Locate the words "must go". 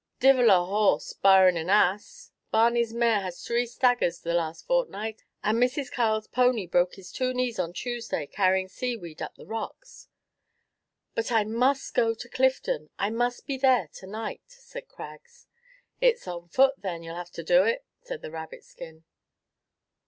11.43-12.15